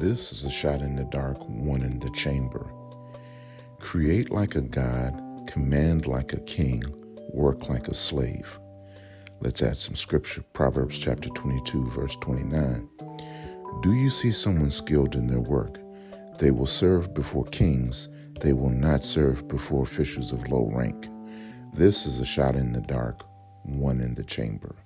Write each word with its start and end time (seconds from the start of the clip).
This 0.00 0.32
is 0.32 0.46
a 0.46 0.50
shot 0.50 0.80
in 0.80 0.96
the 0.96 1.04
dark, 1.04 1.36
one 1.46 1.82
in 1.82 1.98
the 1.98 2.08
chamber. 2.12 2.72
Create 3.80 4.30
like 4.30 4.54
a 4.54 4.62
god, 4.62 5.12
command 5.46 6.06
like 6.06 6.32
a 6.32 6.40
king, 6.40 6.82
work 7.34 7.68
like 7.68 7.86
a 7.86 7.92
slave. 7.92 8.58
Let's 9.40 9.60
add 9.62 9.76
some 9.76 9.94
scripture. 9.94 10.42
Proverbs 10.54 10.96
chapter 10.96 11.28
22, 11.28 11.84
verse 11.84 12.16
29. 12.16 12.88
Do 13.82 13.92
you 13.92 14.08
see 14.08 14.32
someone 14.32 14.70
skilled 14.70 15.16
in 15.16 15.26
their 15.26 15.38
work? 15.38 15.78
They 16.38 16.50
will 16.50 16.64
serve 16.64 17.12
before 17.12 17.44
kings, 17.44 18.08
they 18.40 18.54
will 18.54 18.70
not 18.70 19.04
serve 19.04 19.48
before 19.48 19.82
officials 19.82 20.32
of 20.32 20.48
low 20.48 20.70
rank. 20.74 21.08
This 21.74 22.06
is 22.06 22.20
a 22.20 22.24
shot 22.24 22.56
in 22.56 22.72
the 22.72 22.80
dark, 22.80 23.26
one 23.64 24.00
in 24.00 24.14
the 24.14 24.24
chamber. 24.24 24.76